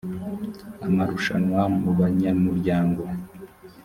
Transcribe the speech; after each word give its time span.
amarushanwa 0.85 1.61
mu 1.81 1.91
banyamuryango 1.99 3.01